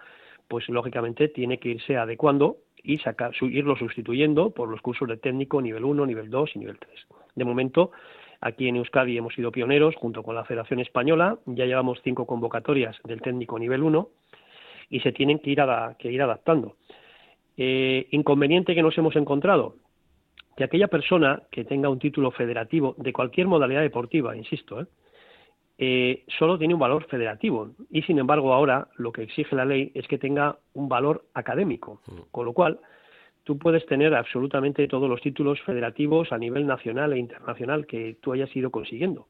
pues 0.49 0.68
lógicamente 0.68 1.28
tiene 1.28 1.59
que 1.59 1.71
irse 1.71 1.97
adecuando 1.97 2.59
y 2.82 2.99
sacar, 2.99 3.32
irlo 3.40 3.76
sustituyendo 3.76 4.50
por 4.50 4.68
los 4.68 4.80
cursos 4.80 5.09
de 5.09 5.16
técnico 5.16 5.62
nivel 5.62 5.85
1, 5.85 6.04
nivel 6.04 6.30
2 6.30 6.50
y 6.54 6.59
nivel 6.59 6.78
3. 6.78 6.90
De 7.37 7.44
momento, 7.44 7.92
aquí 8.40 8.68
en 8.68 8.76
Euskadi 8.76 9.16
hemos 9.16 9.35
sido 9.35 9.52
pioneros 9.52 9.94
junto 9.97 10.23
con 10.23 10.35
la 10.35 10.44
Federación 10.44 10.80
Española, 10.80 11.38
ya 11.47 11.64
llevamos 11.64 12.00
cinco 12.02 12.26
convocatorias 12.26 12.97
del 13.04 13.23
técnico 13.23 13.59
nivel 13.59 13.82
1 13.82 14.09
y 14.90 15.00
se 15.00 15.12
tienen 15.12 15.38
que 15.38 15.50
ir, 15.50 15.61
adaptando. 15.61 16.76
Eh, 17.56 18.09
inconveniente 18.11 18.75
que 18.75 18.82
nos 18.82 18.99
hemos 18.99 19.16
encontrado, 19.16 19.76
que 20.56 20.64
aquella 20.64 20.88
persona 20.88 21.42
que 21.50 21.64
tenga 21.64 21.88
un 21.88 21.99
título 21.99 22.30
federativo 22.30 22.94
de 22.99 23.12
cualquier 23.12 23.47
modalidad 23.47 23.80
deportiva, 23.80 24.37
insisto, 24.37 24.80
¿eh? 24.80 24.87
Eh, 25.78 26.25
solo 26.38 26.59
tiene 26.59 26.75
un 26.75 26.80
valor 26.80 27.06
federativo 27.06 27.71
y 27.90 28.02
sin 28.02 28.18
embargo 28.18 28.52
ahora 28.52 28.88
lo 28.99 29.11
que 29.11 29.23
exige 29.23 29.56
la 29.56 29.64
ley 29.64 29.90
es 29.94 30.06
que 30.06 30.18
tenga 30.18 30.59
un 30.75 30.88
valor 30.88 31.25
académico, 31.35 32.00
mm. 32.06 32.30
con 32.30 32.44
lo 32.44 32.52
cual 32.52 32.78
tú 33.42 33.59
puedes 33.59 33.85
tener 33.87 34.14
absolutamente 34.14 34.87
todos 34.87 35.09
los 35.09 35.21
títulos 35.21 35.61
federativos 35.62 36.30
a 36.30 36.38
nivel 36.38 36.66
nacional 36.66 37.12
e 37.12 37.18
internacional 37.18 37.87
que 37.87 38.16
tú 38.21 38.32
hayas 38.32 38.54
ido 38.54 38.71
consiguiendo. 38.71 39.26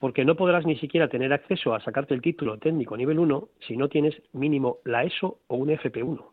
Porque 0.00 0.24
no 0.24 0.34
podrás 0.34 0.66
ni 0.66 0.76
siquiera 0.76 1.06
tener 1.06 1.32
acceso 1.32 1.74
a 1.74 1.80
sacarte 1.80 2.14
el 2.14 2.22
título 2.22 2.58
técnico 2.58 2.96
nivel 2.96 3.20
1 3.20 3.48
si 3.60 3.76
no 3.76 3.88
tienes 3.88 4.20
mínimo 4.32 4.78
la 4.84 5.04
ESO 5.04 5.38
o 5.46 5.54
un 5.54 5.68
FP1. 5.68 6.24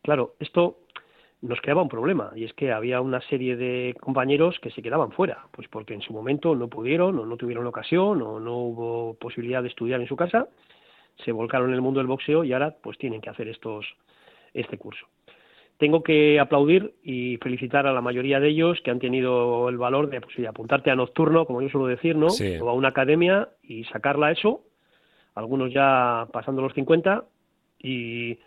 Claro, 0.00 0.36
esto 0.38 0.78
nos 1.40 1.60
creaba 1.60 1.82
un 1.82 1.88
problema 1.88 2.32
y 2.34 2.44
es 2.44 2.52
que 2.54 2.72
había 2.72 3.00
una 3.00 3.20
serie 3.22 3.56
de 3.56 3.94
compañeros 4.00 4.58
que 4.60 4.70
se 4.70 4.82
quedaban 4.82 5.12
fuera, 5.12 5.46
pues 5.52 5.68
porque 5.68 5.94
en 5.94 6.02
su 6.02 6.12
momento 6.12 6.54
no 6.56 6.68
pudieron 6.68 7.18
o 7.18 7.26
no 7.26 7.36
tuvieron 7.36 7.66
ocasión 7.66 8.20
o 8.22 8.40
no 8.40 8.56
hubo 8.56 9.14
posibilidad 9.14 9.62
de 9.62 9.68
estudiar 9.68 10.00
en 10.00 10.08
su 10.08 10.16
casa, 10.16 10.48
se 11.24 11.32
volcaron 11.32 11.68
en 11.68 11.74
el 11.74 11.80
mundo 11.80 12.00
del 12.00 12.08
boxeo 12.08 12.42
y 12.42 12.52
ahora 12.52 12.74
pues 12.82 12.98
tienen 12.98 13.20
que 13.20 13.30
hacer 13.30 13.48
estos 13.48 13.86
este 14.52 14.78
curso. 14.78 15.06
Tengo 15.76 16.02
que 16.02 16.40
aplaudir 16.40 16.94
y 17.04 17.36
felicitar 17.36 17.86
a 17.86 17.92
la 17.92 18.00
mayoría 18.00 18.40
de 18.40 18.48
ellos 18.48 18.80
que 18.82 18.90
han 18.90 18.98
tenido 18.98 19.68
el 19.68 19.78
valor 19.78 20.10
de, 20.10 20.20
pues, 20.20 20.34
apuntarte 20.48 20.90
a 20.90 20.96
nocturno, 20.96 21.46
como 21.46 21.62
yo 21.62 21.68
suelo 21.68 21.86
decir, 21.86 22.16
¿no? 22.16 22.26
O 22.60 22.68
a 22.68 22.72
una 22.72 22.88
academia 22.88 23.50
y 23.62 23.84
sacarla 23.84 24.32
eso, 24.32 24.64
algunos 25.36 25.72
ya 25.72 26.26
pasando 26.32 26.62
los 26.62 26.74
50 26.74 27.24
y 27.78 28.40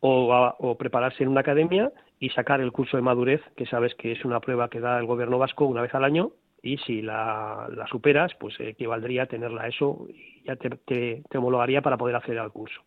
o, 0.00 0.54
o 0.58 0.76
prepararse 0.76 1.22
en 1.22 1.30
una 1.30 1.40
academia 1.40 1.90
y 2.20 2.30
sacar 2.30 2.60
el 2.60 2.72
curso 2.72 2.96
de 2.96 3.02
madurez, 3.02 3.40
que 3.56 3.66
sabes 3.66 3.94
que 3.94 4.12
es 4.12 4.24
una 4.24 4.40
prueba 4.40 4.68
que 4.68 4.80
da 4.80 4.98
el 4.98 5.06
gobierno 5.06 5.38
vasco 5.38 5.66
una 5.66 5.82
vez 5.82 5.94
al 5.94 6.04
año 6.04 6.32
y 6.62 6.78
si 6.78 7.02
la, 7.02 7.68
superas, 7.90 8.34
pues 8.38 8.58
equivaldría 8.58 9.24
a 9.24 9.26
tenerla 9.26 9.68
eso 9.68 10.06
y 10.08 10.42
ya 10.44 10.56
te, 10.56 10.70
te, 10.70 11.38
homologaría 11.38 11.82
para 11.82 11.96
poder 11.96 12.16
acceder 12.16 12.40
al 12.40 12.52
curso. 12.52 12.80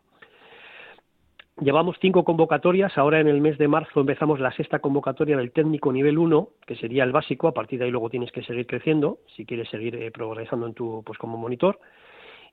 Llevamos 1.60 1.98
cinco 2.02 2.24
convocatorias, 2.24 2.98
ahora 2.98 3.20
en 3.20 3.28
el 3.28 3.40
mes 3.40 3.58
de 3.58 3.68
marzo 3.68 4.00
empezamos 4.00 4.40
la 4.40 4.52
sexta 4.52 4.80
convocatoria 4.80 5.38
del 5.38 5.52
técnico 5.52 5.94
nivel 5.94 6.18
1, 6.18 6.50
que 6.66 6.76
sería 6.76 7.04
el 7.04 7.12
básico, 7.12 7.48
a 7.48 7.54
partir 7.54 7.80
de 7.80 7.86
ahí 7.86 7.92
luego 7.92 8.10
tienes 8.10 8.32
que 8.32 8.44
seguir 8.44 8.66
creciendo, 8.66 9.20
si 9.36 9.46
quieres 9.46 9.70
seguir 9.70 9.96
eh, 9.96 10.12
progresando 10.12 10.66
en 10.66 10.74
tu, 10.74 11.04
pues 11.06 11.20
como 11.20 11.38
monitor 11.38 11.80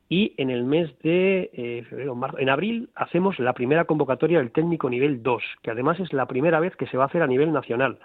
y 0.09 0.35
en 0.39 0.51
el 0.51 0.65
mes 0.65 0.91
de 1.01 1.51
eh, 1.53 1.85
febrero, 1.89 2.15
marzo, 2.15 2.39
en 2.39 2.49
abril 2.49 2.89
hacemos 2.95 3.39
la 3.39 3.53
primera 3.53 3.85
convocatoria 3.85 4.39
del 4.39 4.53
técnico 4.53 4.89
nivel 4.89 5.23
2, 5.23 5.43
que 5.63 5.71
además 5.71 6.01
es 6.01 6.13
la 6.13 6.27
primera 6.27 6.61
vez 6.61 6.75
que 6.77 6.87
se 6.87 6.97
va 6.97 7.05
a 7.05 7.07
hacer 7.09 7.23
a 7.23 7.27
nivel 7.27 7.53
nacional, 7.53 7.99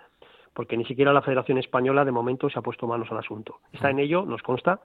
porque 0.53 0.75
ni 0.75 0.85
siquiera 0.85 1.13
la 1.13 1.21
Federación 1.21 1.57
Española 1.57 2.03
de 2.03 2.11
momento 2.11 2.49
se 2.49 2.59
ha 2.59 2.61
puesto 2.61 2.87
manos 2.87 3.09
al 3.11 3.19
asunto. 3.19 3.59
Está 3.71 3.89
en 3.89 3.99
ello, 3.99 4.25
nos 4.25 4.43
consta, 4.43 4.81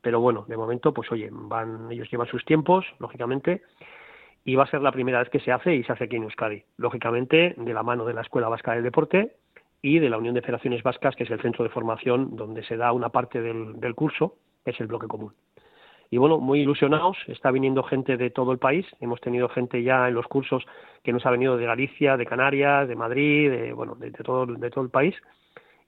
pero 0.00 0.20
bueno, 0.20 0.46
de 0.48 0.56
momento, 0.56 0.94
pues 0.94 1.12
oye, 1.12 1.28
van, 1.30 1.92
ellos 1.92 2.10
llevan 2.10 2.28
sus 2.28 2.44
tiempos, 2.46 2.86
lógicamente, 2.98 3.62
y 4.44 4.54
va 4.54 4.64
a 4.64 4.70
ser 4.70 4.80
la 4.80 4.92
primera 4.92 5.18
vez 5.18 5.28
que 5.28 5.40
se 5.40 5.52
hace 5.52 5.74
y 5.74 5.84
se 5.84 5.92
hace 5.92 6.04
aquí 6.04 6.16
en 6.16 6.22
Euskadi, 6.22 6.64
lógicamente 6.78 7.54
de 7.58 7.74
la 7.74 7.82
mano 7.82 8.06
de 8.06 8.14
la 8.14 8.22
Escuela 8.22 8.48
Vasca 8.48 8.72
del 8.72 8.84
Deporte 8.84 9.36
y 9.82 9.98
de 9.98 10.08
la 10.08 10.16
Unión 10.16 10.34
de 10.34 10.40
Federaciones 10.40 10.82
Vascas, 10.82 11.14
que 11.14 11.24
es 11.24 11.30
el 11.30 11.42
centro 11.42 11.62
de 11.62 11.70
formación 11.70 12.36
donde 12.36 12.62
se 12.64 12.78
da 12.78 12.92
una 12.92 13.10
parte 13.10 13.42
del 13.42 13.94
curso, 13.94 14.36
que 14.64 14.70
es 14.70 14.80
el 14.80 14.86
bloque 14.86 15.06
común 15.06 15.34
y 16.10 16.16
bueno, 16.16 16.38
muy 16.38 16.60
ilusionados, 16.60 17.16
está 17.26 17.50
viniendo 17.50 17.82
gente 17.82 18.16
de 18.16 18.30
todo 18.30 18.52
el 18.52 18.58
país, 18.58 18.86
hemos 19.00 19.20
tenido 19.20 19.48
gente 19.48 19.82
ya 19.82 20.08
en 20.08 20.14
los 20.14 20.26
cursos 20.26 20.64
que 21.02 21.12
nos 21.12 21.24
ha 21.26 21.30
venido 21.30 21.56
de 21.56 21.66
Galicia, 21.66 22.16
de 22.16 22.26
Canarias, 22.26 22.88
de 22.88 22.96
Madrid, 22.96 23.50
de, 23.50 23.72
bueno, 23.72 23.94
de, 23.94 24.10
todo, 24.10 24.46
de 24.46 24.70
todo 24.70 24.84
el 24.84 24.90
país, 24.90 25.14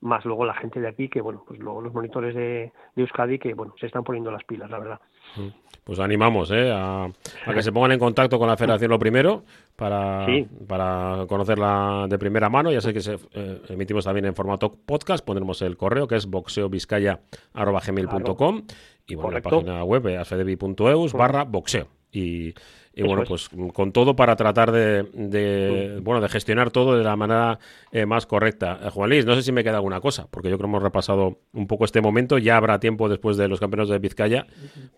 más 0.01 0.25
luego 0.25 0.45
la 0.45 0.55
gente 0.55 0.81
de 0.81 0.89
aquí, 0.89 1.09
que 1.09 1.21
bueno, 1.21 1.45
pues 1.47 1.61
luego 1.61 1.81
los 1.81 1.93
monitores 1.93 2.35
de, 2.35 2.73
de 2.95 3.03
Euskadi, 3.03 3.39
que 3.39 3.55
bueno, 3.55 3.75
se 3.79 3.87
están 3.87 4.05
poniendo 4.05 4.31
las 4.31 4.45
pilas, 4.45 4.71
la 4.71 4.79
verdad. 4.79 5.01
Mm. 5.37 5.49
Pues 5.85 5.99
animamos 5.99 6.51
¿eh? 6.53 6.71
a, 6.73 7.11
que 7.53 7.63
se 7.63 7.73
pongan 7.73 7.93
en 7.93 7.99
contacto 7.99 8.39
con 8.39 8.49
la 8.49 8.57
federación 8.57 8.91
lo 8.91 8.99
primero 8.99 9.45
para, 9.77 10.27
para 10.69 11.27
conocerla 11.29 12.07
de 12.09 12.19
primera 12.19 12.49
mano. 12.49 12.71
Ya 12.71 12.81
sé 12.81 12.93
que 12.93 13.01
se, 13.01 13.17
eh, 13.33 13.61
emitimos 13.71 14.05
también 14.05 14.27
en 14.27 14.35
formato 14.35 14.73
podcast, 14.73 15.25
pondremos 15.25 15.63
el 15.63 15.77
correo 15.77 16.07
que 16.07 16.15
es 16.17 16.27
boxeovizcaya.gmail.com 16.27 18.63
y 19.11 19.15
bueno, 19.17 19.33
la 19.33 19.43
página 19.43 19.85
web 19.85 20.19
asfedevi.eus 20.19 21.13
barra 21.13 21.45
boxeo. 21.45 21.89
Y 22.13 22.55
y 22.93 23.03
bueno, 23.05 23.23
pues 23.27 23.49
con 23.73 23.93
todo 23.93 24.17
para 24.17 24.35
tratar 24.35 24.73
de, 24.73 26.01
bueno 26.03 26.21
de 26.21 26.29
gestionar 26.29 26.71
todo 26.71 26.99
de 26.99 27.05
la 27.05 27.15
manera 27.15 27.59
eh, 27.93 28.05
más 28.05 28.27
correcta. 28.27 28.81
Eh, 28.83 28.91
Juan 28.91 29.11
Luis, 29.11 29.25
no 29.25 29.35
sé 29.37 29.43
si 29.43 29.53
me 29.53 29.63
queda 29.63 29.77
alguna 29.77 30.01
cosa, 30.01 30.27
porque 30.31 30.51
yo 30.51 30.59
creo 30.59 30.67
que 30.67 30.71
hemos 30.71 30.83
repasado 30.83 31.39
un 31.53 31.67
poco 31.69 31.85
este 31.85 32.01
momento. 32.01 32.39
Ya 32.39 32.57
habrá 32.57 32.81
tiempo 32.81 33.09
después 33.09 33.37
de 33.37 33.47
los 33.47 33.61
campeonatos 33.61 33.91
de 33.91 33.99
Vizcaya 34.01 34.47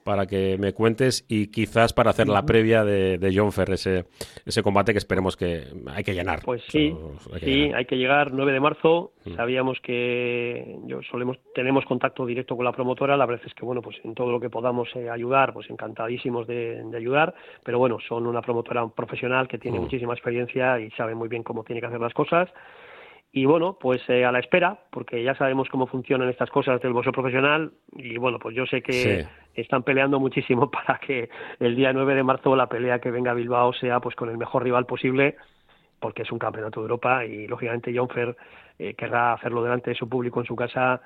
para 0.04 0.26
que 0.26 0.56
me 0.58 0.72
cuentes 0.72 1.26
y 1.28 1.48
quizás 1.48 1.92
para 1.92 2.10
hacer 2.10 2.28
la 2.28 2.46
previa 2.46 2.82
de, 2.82 3.18
de 3.18 3.36
John 3.36 3.52
Fer, 3.52 3.70
ese, 3.70 4.06
ese 4.46 4.62
combate 4.62 4.92
que 4.92 4.98
esperemos 4.98 5.36
que 5.36 5.66
hay 5.86 6.02
que 6.02 6.14
llenar. 6.14 6.40
Pues 6.44 6.62
sí, 6.68 6.94
hay 7.32 7.40
que 7.40 7.46
sí, 7.46 7.72
hay 7.74 7.84
que 7.84 7.96
llegar 7.96 8.32
9 8.32 8.52
de 8.52 8.60
marzo. 8.60 9.12
Sabíamos 9.36 9.80
que 9.80 10.78
yo 10.86 11.02
solemos 11.02 11.38
tenemos 11.54 11.84
contacto 11.84 12.26
directo 12.26 12.56
con 12.56 12.64
la 12.64 12.72
promotora. 12.72 13.16
La 13.16 13.26
verdad 13.26 13.44
es 13.46 13.54
que 13.54 13.64
bueno, 13.64 13.82
pues 13.82 13.96
en 14.04 14.14
todo 14.14 14.30
lo 14.32 14.40
que 14.40 14.50
podamos 14.50 14.88
eh, 14.96 15.08
ayudar, 15.08 15.52
pues 15.52 15.70
encantadísimos 15.70 16.46
de, 16.46 16.82
de 16.84 16.96
ayudar. 16.96 17.34
Pero 17.62 17.78
bueno, 17.78 17.98
son 18.08 18.26
una 18.26 18.42
promotora 18.42 18.86
profesional 18.88 19.48
que 19.48 19.58
tiene 19.58 19.78
mm. 19.78 19.82
muchísima 19.82 20.12
experiencia 20.14 20.80
y 20.80 20.90
sabe 20.92 21.14
muy 21.14 21.28
bien 21.28 21.42
cómo 21.42 21.64
tiene 21.64 21.80
que 21.80 21.86
hacer 21.86 22.00
las 22.00 22.14
cosas. 22.14 22.50
Y 23.34 23.46
bueno, 23.46 23.78
pues 23.80 24.02
eh, 24.08 24.26
a 24.26 24.30
la 24.30 24.40
espera, 24.40 24.78
porque 24.90 25.24
ya 25.24 25.34
sabemos 25.34 25.66
cómo 25.70 25.86
funcionan 25.86 26.28
estas 26.28 26.50
cosas 26.50 26.82
del 26.82 26.92
boxeo 26.92 27.12
profesional. 27.12 27.72
Y 27.96 28.18
bueno, 28.18 28.38
pues 28.38 28.54
yo 28.54 28.66
sé 28.66 28.82
que 28.82 29.26
están 29.54 29.84
peleando 29.84 30.20
muchísimo 30.20 30.70
para 30.70 30.98
que 30.98 31.30
el 31.58 31.74
día 31.74 31.94
9 31.94 32.14
de 32.14 32.22
marzo 32.22 32.54
la 32.54 32.68
pelea 32.68 32.98
que 32.98 33.10
venga 33.10 33.30
a 33.30 33.34
Bilbao 33.34 33.72
sea 33.72 34.00
pues 34.00 34.14
con 34.16 34.28
el 34.28 34.36
mejor 34.36 34.64
rival 34.64 34.84
posible, 34.84 35.36
porque 36.02 36.22
es 36.22 36.32
un 36.32 36.38
campeonato 36.38 36.80
de 36.80 36.84
Europa 36.84 37.24
y 37.24 37.46
lógicamente 37.46 37.94
John 37.96 38.10
Fer 38.10 38.36
eh, 38.78 38.94
querrá 38.94 39.32
hacerlo 39.32 39.62
delante 39.62 39.90
de 39.90 39.96
su 39.96 40.08
público 40.08 40.40
en 40.40 40.46
su 40.46 40.56
casa, 40.56 41.00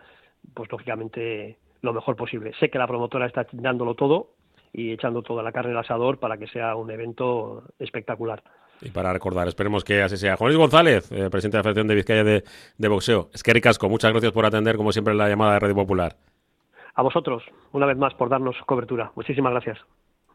pues 0.55 0.69
lógicamente 0.73 1.59
lo 1.83 1.93
mejor 1.93 2.17
posible. 2.17 2.53
Sé 2.59 2.71
que 2.71 2.79
la 2.79 2.89
promotora 2.89 3.27
está 3.27 3.47
dándolo 3.53 3.95
todo, 3.95 4.31
y 4.77 4.93
echando 4.93 5.23
toda 5.23 5.43
la 5.43 5.53
carne 5.53 5.73
al 5.73 5.79
asador 5.79 6.19
para 6.19 6.37
que 6.37 6.47
sea 6.49 6.77
un 6.77 6.91
evento 6.91 7.63
espectacular. 7.79 8.43
Y 8.83 8.91
para 8.91 9.11
recordar, 9.11 9.49
esperemos 9.49 9.83
que 9.85 10.03
así 10.03 10.19
sea. 10.19 10.37
Juan 10.37 10.49
Luis 10.49 10.59
González, 10.59 11.11
eh, 11.11 11.31
presidente 11.31 11.57
de 11.57 11.61
la 11.61 11.63
Federación 11.63 11.89
de 11.89 11.95
Vizcaya 11.95 12.25
de, 12.25 12.45
de 12.77 12.89
Boxeo. 12.89 13.31
Es 13.33 13.43
que 13.43 13.55
ricasco, 13.55 13.89
muchas 13.89 14.13
gracias 14.13 14.33
por 14.33 14.45
atender, 14.45 14.77
como 14.77 14.93
siempre, 14.93 15.15
la 15.15 15.31
llamada 15.31 15.55
de 15.55 15.61
Radio 15.61 15.75
Popular. 15.75 16.17
A 16.95 17.03
vosotros, 17.03 17.43
una 17.73 17.87
vez 17.87 17.97
más, 17.97 18.13
por 18.15 18.29
darnos 18.29 18.57
cobertura. 18.67 19.13
Muchísimas 19.15 19.53
gracias. 19.53 19.79